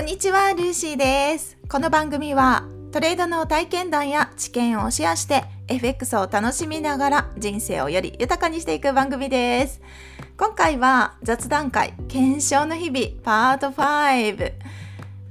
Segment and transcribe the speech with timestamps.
[0.00, 1.58] こんにちは、ルーシーです。
[1.68, 9.82] この番組はトレードの体験談や知見をシェアして FX を楽しみながら人生をより豊かにしていく番組です。
[10.38, 14.54] 今回は雑談会検証の日々パート5。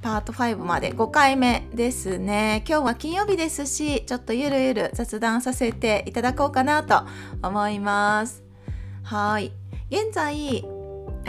[0.03, 2.63] パート5まで5回目ですね。
[2.69, 7.07] 今日は金曜日ですし、ちょっとゆるゆる雑談させていただこうかなと
[7.41, 8.43] 思います。
[9.01, 9.51] はい。
[9.89, 10.63] 現在、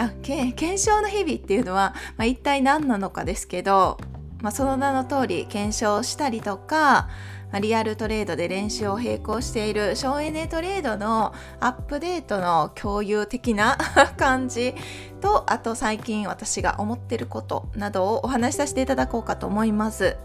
[0.01, 3.99] あけ検証の日々っていうのは、まあ、一体何なのかですけど、
[4.41, 7.11] まあ、その名の通り検証したりとか、
[7.53, 13.77] まあ、リアルトレードで練習を並行している省エネトレードのアップデートの共有的な
[14.17, 14.75] 感じ
[15.21, 20.17] とあと最近私が思ってることなどをお話しさせていただこうかと思います。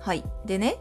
[0.00, 0.76] はいでね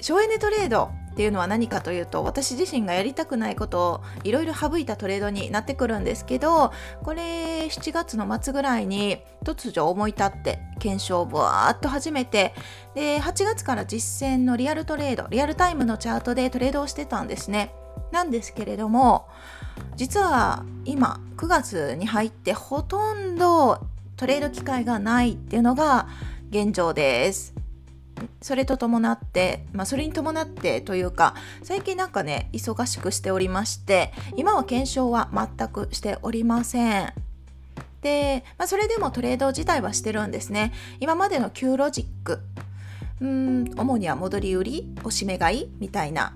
[0.00, 6.72] 省エネトレードっていうのは何かというと私自身がやりたくないことをいろいろ省いたトレードになってくるんですけど
[7.02, 12.54] これ7月の末ぐらいに突如思い立って検証をぶわーっと始めて
[12.94, 17.74] で8月から実践のリアルトレードリアルタイムのチャートでトレードをしてたんですね。
[18.12, 19.26] なんですけれども
[19.96, 23.80] 実は今9月に入ってほとんど
[24.16, 26.06] トレード機会がないっていうのが
[26.50, 27.57] 現状です。
[28.40, 37.12] それと伴って、まあ、それに伴ってというか最近なんかね忙しくしておりまして今は検証は全くしておりません。
[38.02, 40.72] で、まあ、それでもトレード自体はしてるんですね。
[41.00, 42.40] 今までの Q ロジック
[43.20, 46.34] うん主には戻り売りおしめ買いみたいな、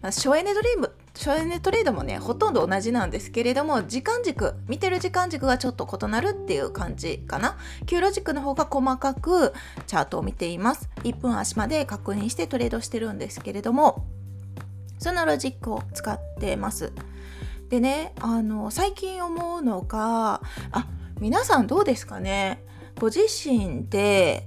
[0.00, 7.58] まあ、省エネドリーム省エネトレードもねほとんど同じなんですけれども時間軸見てる時間軸がちょっと異なるっていう感じかな。
[7.86, 9.52] Q ロジックの方が細かく
[9.88, 10.88] チャートを見ています。
[11.02, 14.04] 1分足まで確認してトレードしてるんですけれども
[14.98, 16.92] そのロジックを使ってます。
[17.68, 20.86] でねあの最近思うのがあ
[21.20, 22.64] 皆さんどうですかね？
[23.00, 24.46] ご自身で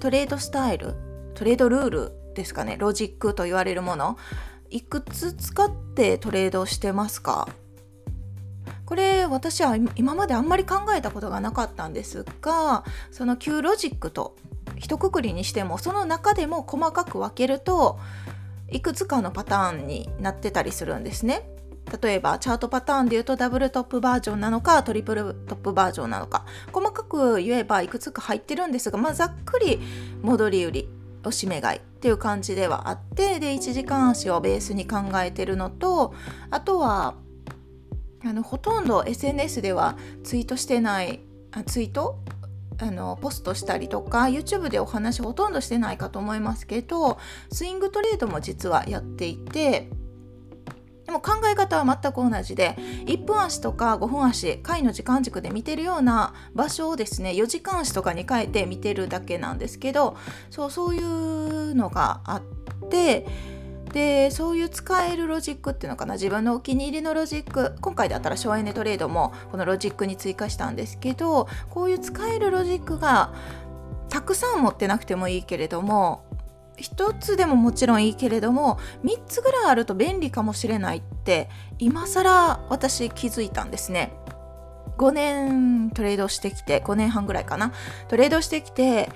[0.00, 0.94] トレードスタイル
[1.34, 2.76] トレードルールですかね？
[2.78, 4.16] ロジックと言われるもの。
[4.70, 7.48] いくつ使ってトレードしてますか？
[8.84, 14.36] これ私は今まであんまり考えたことがなかったんですがその Q ロジックと
[14.76, 17.98] 一括りにしてもその中でも細かく分けると
[18.70, 21.50] いくつかのパターンになってたりするんですね。
[22.02, 26.44] 例えばチャートパターンで言うとダブルトップバージョンなのかトリプルトップバージョンなのか。
[26.70, 29.80] 細かく言えばいくつか入ってるんですが、まあ、ざっくり
[30.20, 30.88] 戻り売り
[31.24, 31.80] おしめ買い。
[31.98, 36.14] っていう感じではあってで1時間足をベースに考えてるのと
[36.48, 37.16] あとは
[38.24, 41.20] あのほとんど SNS ではツイートしてない
[41.50, 42.20] あツイート
[42.80, 47.18] あのポストしたりとか YouTube でお話ほとんどしてないかと思いますけど
[47.50, 49.90] スイングトレードも実はやっていて
[51.08, 52.76] でも考え方は全く同じで
[53.06, 60.18] 1分足とか5分足回の時間軸で見てるような場所をですね4時間足とかに変えて見てるだけなんですけど
[60.50, 63.26] そうそういうのがあって
[63.94, 73.32] でそういう使えるロジックっていうのかな自分のお気に入りのロジック今回だったら省エネトレードもこのロジックに追加したんですけどこういう使えるロジックが
[74.10, 76.27] たくさん持ってなくてもいいけれども
[76.80, 84.12] 1つでももちろんいいけれども3つぐらいあると便利かもしれないって今更私気づいたんですね。
[84.96, 87.72] 5年トレードしてきて5年半ぐらいかな
[88.08, 89.10] トレードしてきて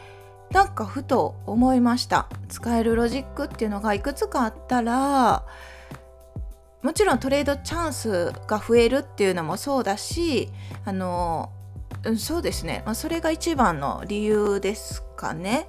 [0.53, 5.45] なんかふと思いました使えるロジックっていうのがいくつかあったら
[6.83, 10.51] もちろんトレードチャンスが増えるっていうのもそうだし
[10.85, 11.51] あの
[12.17, 15.69] そうですね、ま、それが一番の理由ですかね。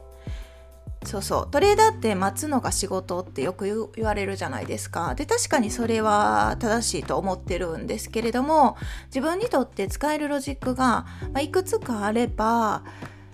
[1.06, 1.48] そうそう。
[1.52, 5.16] トレーダーって待つのが仕事ってよく言われるじゃないですか。
[5.16, 8.78] で確かにそれは正しいと思ってるんですけれども
[9.08, 12.84] 自分にとって使えるロジックが、ま、いくつかあれば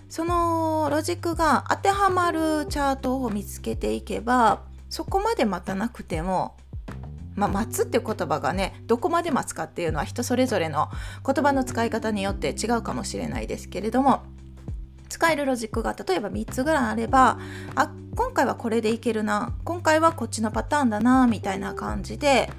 [0.09, 6.55] そのロジックが当てはまるチャートを見つけていけばそこまで待たなくても
[7.35, 10.89] まあ、待つっていう言葉がねどこまで待つかっていうのは人それぞれの
[11.25, 14.23] 言葉の使い方によって違うかもしれないですけれども
[15.09, 17.39] 使えるロジックが例えば3つぐらいあれば
[17.75, 22.49] あ今回はこれでいけるな今回はこっちのパターンだなみたいな感じで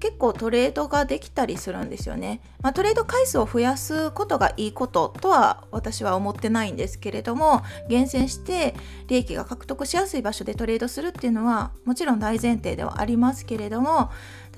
[0.00, 2.40] 結構トレードができたりするんですよね。
[2.60, 8.74] まあ、トレード回数を増やすことがいいこととは私は思ってないんですけれども厳選して
[9.08, 14.10] 利益が獲得しやすい場所でトレードするっていうのはもちろん大前提ではありますけれども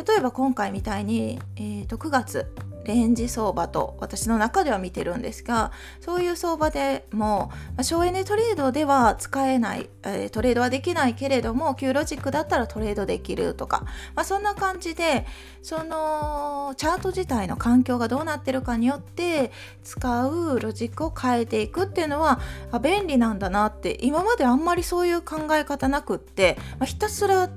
[0.07, 2.53] 例えば今回みたいに、えー、と9月
[2.85, 13.85] レンジ相場と私の中では見てるんですがそういう相場でも、ま、省エネトレードでは使えない、え、トレードはできないけれども Q ロジックだったらトレードできるとか、
[14.15, 15.27] まあ、そんな感じで
[15.63, 19.53] そのチャート自体の環境がどうなってるかによって
[19.85, 22.41] 使うロジックを変えていくっていうのは
[22.83, 27.51] 便利なんだなって今まであんまりそういう考え方なくって、まあ、ひたすら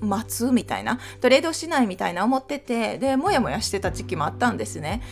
[0.00, 5.02] 待つみたいなトレードしないみたいな思っててでモヤモヤしてた時期もあったんですね。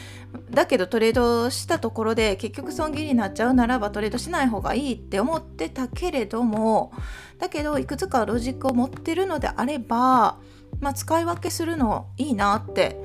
[0.50, 6.92] だけどトレードしたところで結局損切りになっちゃうならばトレードしない方がいいって思ってたけれども
[7.38, 10.38] だけどいくつかロジックを持ってるのであれば、
[10.80, 12.98] まあ、使い分けするのいいなって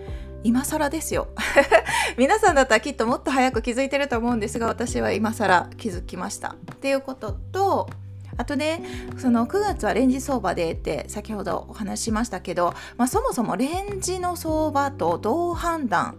[0.43, 1.27] 今更ですよ。
[2.17, 6.55] 皆さんだったらきっともっと早く気づいてると思うんですが私は今更気づきました。
[6.73, 7.89] っていうことと
[8.37, 8.81] あとね
[9.17, 16.17] その9月はレンジ相場でって先ほどお話ししましたけど、まあ、そもそもレンジの相場とどう判断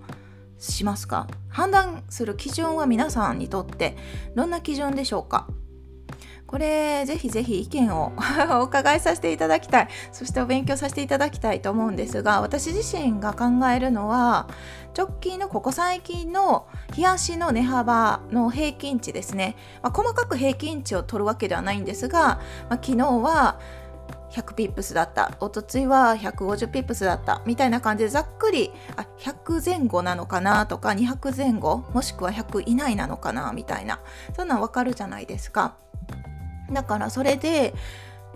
[0.59, 1.27] しますか？
[1.49, 3.97] 判断する基準は皆さんにとって
[4.35, 5.47] どんな基準でしょうか？
[6.51, 8.13] これぜひぜひ意見を
[8.59, 9.89] お伺いさせていただきたい。
[10.11, 14.49] そしてお勉強させていただきたいと思うんですが私自身が考えるのは
[14.99, 22.39] 直近のここ最近の日足の値幅の平均値ですね、まあ、細かく平均値を取るわけではないんですが、ま
[22.71, 23.61] あ、昨日は
[24.33, 25.37] 100ピップスだった。
[25.39, 27.43] おとついは150ピップスだった。
[27.47, 34.01] みたいな感じでざっくりあ100前後なのかなとか200前後もしくは100以内なのかなみたいな
[34.35, 35.77] そんなん分かるじゃないですか。
[36.73, 37.75] だからそれで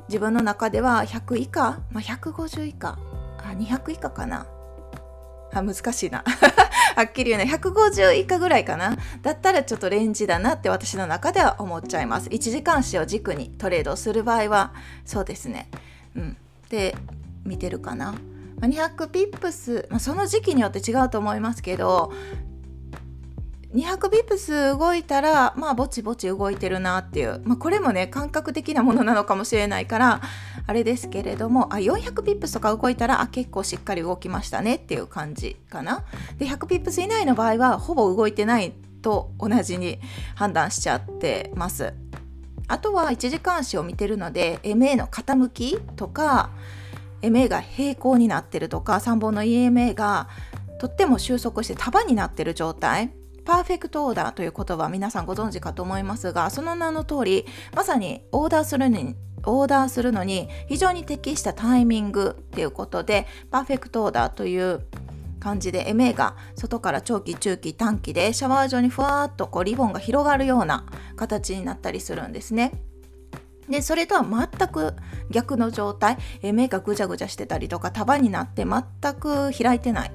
[0.09, 2.99] 自分の中では100以下、まあ、150以下
[3.39, 4.47] あ200以下かな。
[5.53, 6.25] あ難しいな。
[6.97, 7.51] はっきり言うね。
[7.53, 8.97] 150以下ぐらいかな。
[9.23, 12.29] だったらちょっとレンジだなって私の中では思っちゃいます。
[12.29, 14.73] 1時間足を軸にトレードする場合は
[15.05, 15.69] そうですね。
[16.17, 16.37] うん。
[16.69, 16.97] で
[17.45, 18.15] 見てるかな。
[18.61, 22.13] 200ピップス、まあ、その時期によって違うと思いますけど
[23.75, 30.21] 200ビプス動いたらまあぼちぼち動いてるなっていう、まあ、これもね感覚的なものなのかもしれないから
[30.67, 36.05] あれですけれどもあ400ビプスとか動いたらあ結構しっかり動きましたねっていう感じかな。
[36.39, 38.73] で100ビプス以内の場合はほぼ動いてない
[39.03, 39.99] と同じに
[40.37, 41.95] 判断しちゃってます。
[42.69, 46.51] あとは1時間足を見てるので MA の傾きとか
[47.23, 50.29] MA が平行になってるとか3本の EMA が
[50.79, 53.13] とっても収束して束になってる状態。
[53.45, 59.15] パーフェクトオーダーという言葉皆さんご存知かと思いますがその名の通りまさにオーダーするに
[59.47, 64.87] オーダーするのに非常に適したタイミングっていうことでパーフェクトオーダーという
[65.45, 70.87] 感じで MA が外から長期中期短期でシャワー状にふわっとこうリボンが広がるような
[71.17, 72.73] 形になったりするんですね。
[73.69, 74.95] でそれとは全く
[75.31, 76.17] 逆の状態。
[76.43, 80.13] 目がぐちゃぐちゃしてたりとか束になって全く開いてない。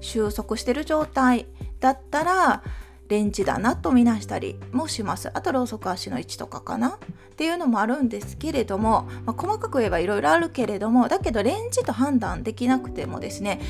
[0.00, 1.46] 収束してる状態。
[1.82, 2.62] だったら
[3.08, 5.30] レンジだなとみなしたりもします。
[5.34, 6.98] あとローソク足の位置とかかな。
[7.32, 13.60] っていうのもあるんですけれども、まあ、細かく言えばいろいろあるけれどもだけどレンジと判断できなくてもですね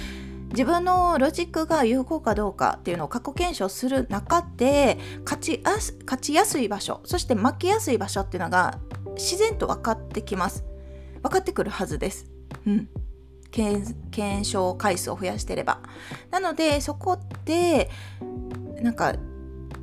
[0.51, 8.79] 自分のロジックが有効かどうかっていうのを過去検証する中で勝ちやす勝ちやすい場所そして負けやすい場所っていうのが
[9.15, 10.65] 自然と分かってきます。
[11.23, 12.27] 分かってくるはずです。
[12.67, 12.89] うん。
[13.53, 15.81] 検証回数を増やしてれば。
[16.31, 17.91] なのでそこって
[18.83, 19.15] なんか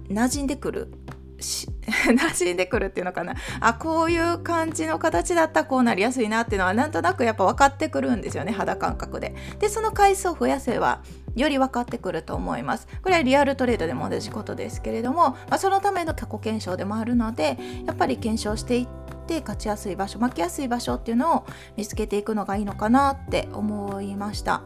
[0.10, 0.94] 馴染んでくる。
[1.42, 3.36] し 馴染んでくるっていうのかな。
[3.62, 9.34] あこういう感じの形だったらこうなりやすいなっていうのはなんとなくやっぱ分かってくるんですよね肌感覚で。
[9.60, 11.02] でその回数を増やせば
[11.36, 12.88] より分かってくると思います。
[13.02, 21.46] これはリアルトレードでも同じことですけれども、まあ、そのための過去検証でもあるのでやっぱり検証していってて勝ちやすい場所負けやすい場所っていうのを
[21.78, 24.64] 見つけていくのがいいのかなって思いました。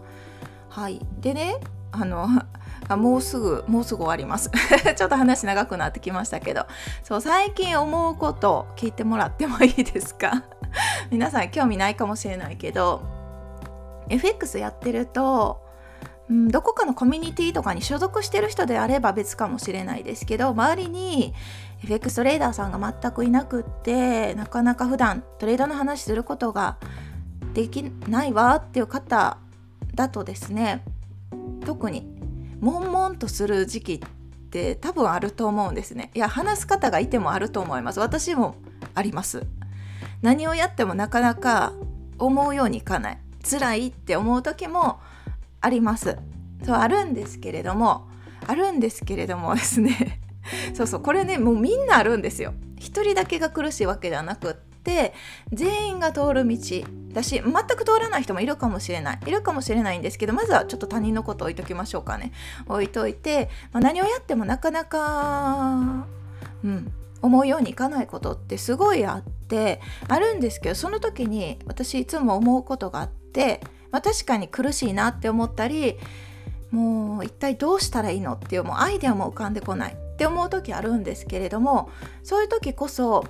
[0.70, 1.58] はい、でね
[1.91, 2.27] あの
[2.88, 4.50] あもうすぐもうすぐ終わります。
[4.96, 6.65] ちょっと話長くなってきましたけど。
[7.03, 10.43] そう最近思うこと聞いてもらってもいいですか？
[11.12, 13.01] 皆さん興味ないかもしれないけど
[14.10, 15.62] FX やってると
[16.29, 21.33] うん、どこかのコミュニティとかに所属してる人であれば別かもしれないですけど周りに
[21.83, 26.77] FX トレーダーさんが全くいなくってなかなか普段トレードの話することが
[27.53, 29.37] できないわっていう方
[29.95, 30.83] だとですね
[31.65, 32.07] 特に
[32.61, 33.99] 悶々とする時期っ
[34.49, 36.11] て多分あると思うんですね。
[36.13, 37.99] いや話す方がいてもあると思います。
[37.99, 38.55] 私も
[38.95, 39.45] あります。
[40.21, 41.73] 何をやってもなかなか
[42.17, 43.17] 思うようにいかない。
[43.43, 44.99] 辛いって思う時も
[45.63, 46.17] あります。
[46.65, 48.08] そうあるんですけれども
[48.46, 50.20] あるんですけれども ですね。
[50.74, 52.53] そうそうこれねもうみんなあるんですよ。
[52.77, 55.13] 一人だけが苦しいわけではなくって
[55.53, 56.58] 全員が通る道
[57.13, 59.20] だし全く通らない人もいるかもしれない。
[59.25, 62.34] いるかもしれないんですけどまずはちょっと他人のこと置いときましょうかね。
[62.67, 66.05] 置いといて、まあ、何をやってもなかなか
[66.62, 66.91] うん
[67.22, 69.79] 思うようにいかないことってすごいあって
[70.10, 73.62] あるんですけどその時に私いつも思うことがあって、
[73.93, 75.97] まあ、確かに苦しいなって思ったり
[76.71, 81.91] もう一体どうしたらいいのっていうもうアイデアも浮かんでこないって思う時あるんですけれども
[82.23, 83.23] そういう時こそ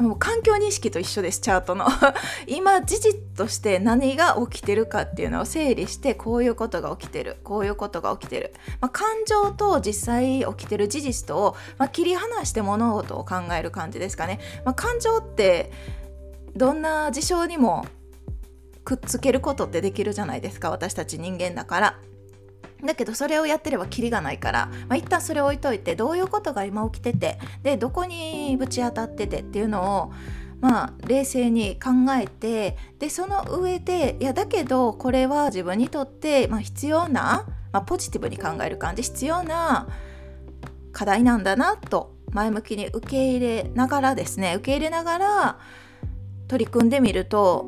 [0.00, 1.86] もう環境認識と一緒ですチャートの。
[2.48, 15.70] 今事実として何が起きてるかっていうのを整理してこういうことが起きてるこういうことが起きてる、まあ、感情と実際起きてる事実とを、まあ、切り離して物事を考える感じですかね、まあ、感情って
[16.56, 17.84] どんな事象にも
[18.84, 21.98] くっつけることってできるじゃないですか私たち人間だから。
[22.84, 30.12] だけどそれをやってればキリがないから、まあ、一旦それを置いといてどういうことが今起きててでどこにぶち当たっててっていうのを
[30.60, 39.88] まあ冷静に考えてでその上でいやだけどこれは自分にとって、まあ、必要な、まあ、ポジティブに考える感じ必要な
[40.92, 45.58] 課題なんだなと前向きに受け入れながらですね受け入れながら
[46.48, 47.66] 取り組んでみると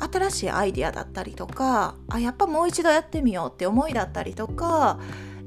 [0.00, 4.98] 新しいアイディアだったりとかあやっぱもう一度やってみようって思いだったりとか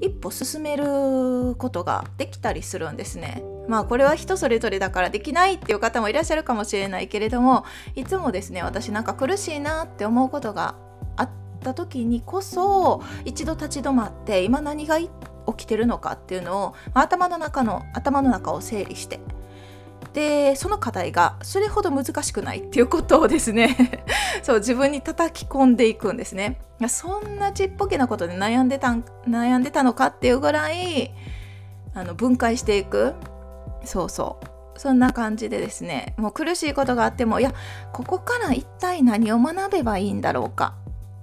[0.01, 3.43] 一歩進めることができたりするんですね。
[3.69, 7.63] まあこれは人それぞれだからできないっていう方もいらっしゃるかもしれないけれども
[7.95, 10.75] いつもですね私なんか苦しいなって思うことが
[11.15, 11.29] あっ
[11.61, 15.09] た時にこそ一度立ち止まって今何が起
[15.55, 19.21] きてるのかっていうのを、まあ、頭の中の頭の中を整理して
[20.13, 24.05] でその課題がそれほど難しくないっていうことをですね
[24.43, 26.59] そう自分に叩き込んでいくんですね。
[26.87, 28.89] そんなちっぽけなことで悩んでた
[29.27, 31.13] 悩んでたのかっていうぐらい
[31.95, 33.15] あの分解していく。
[33.85, 34.79] そうそう。
[34.79, 37.53] そんな感じでですねもう苦しいことがあってもいや
[37.91, 40.75] ここから一体何を学べばいいんだろうか。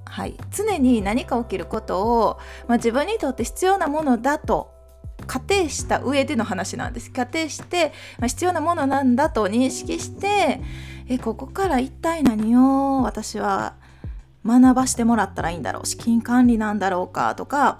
[0.06, 4.79] はい、常に何か起きることを、まあ、自分にとって必要なものだと
[5.30, 7.12] 仮定した上での話なんです。
[7.12, 10.60] 仮定して、まあ、必要なものなんだと認識して
[11.08, 13.74] えここから一体何を私は
[14.44, 15.86] 学ばしてもらったらいいんだろう。
[15.86, 17.78] 資金管理なんだろうかとか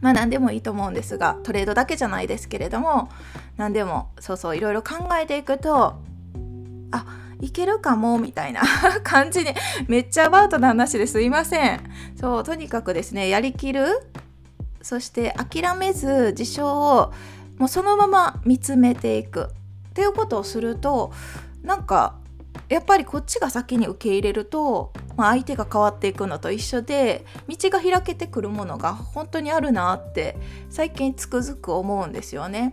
[0.00, 3.10] まあ何でもいいと思うんですがトレードだけじゃないですけれども
[3.56, 5.94] 何でもそうそういろいろ考えていくと
[6.90, 7.06] あ
[7.40, 8.62] いけるかもみたいな
[9.04, 9.54] 感じに
[9.86, 11.80] めっちゃアバウトな話ですいません。
[12.18, 13.86] そうとにかくですねやりきる
[14.86, 17.12] そして諦めず事象を
[17.58, 19.48] もうそのまま見つめていく
[19.88, 21.12] っていうことをすると
[21.62, 22.20] なんか
[22.68, 30.36] やっぱりこっちが先に受け入れると、まあ、相手が変わっていくのと一緒で道が開けてくるものが本当にあるなって
[30.70, 32.72] 最近つくづく思うんですよね。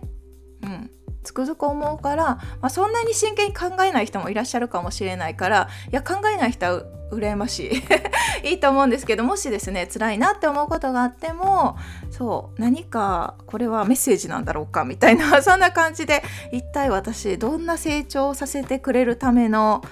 [0.62, 0.90] うん、
[1.24, 7.82] つくづく思うから、まあ、そんなに真剣に考えない人もいらっしゃるかもしれないからいや考えない人は羨まし
[8.42, 11.76] い いいと思うんですけどもしですね辛いなって思うことがあっても
[12.10, 19.82] そう何かこれはメッセージなんだろうかみたいな そんな感じで一体私どんな成長をさせてくれるための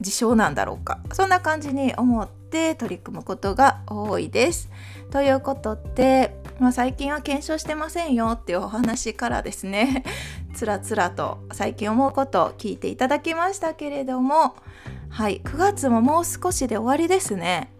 [0.00, 4.68] 事象なんだろうかそんな感じに思って取り組むことが多いです。
[5.10, 10.04] ということで、まあ、最近は検証してませんよっていうお話からですね
[10.54, 14.56] つらつらと最近思うことを聞いていただきましたけれども
[15.10, 17.72] はい9月ももう少しで終わりですね。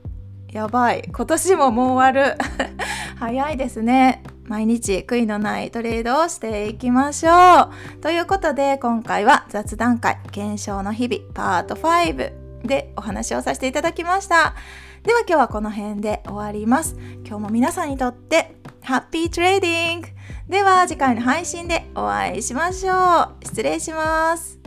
[0.52, 2.38] やばい今年ももう終わる。
[3.18, 4.23] 早いですね。
[4.45, 8.00] 毎日悔いのないトレードをしていきましょう。
[8.00, 14.54] ということで今回は雑談会検証の日々パート5でお話をさせていただきました。
[15.02, 16.97] では今日はこの辺で終わります。
[17.25, 18.56] 今日も皆さんにとって
[18.87, 20.09] ハッピートレーディング
[20.49, 23.45] では次回の配信でお会いしましょう。
[23.45, 24.61] 失礼します。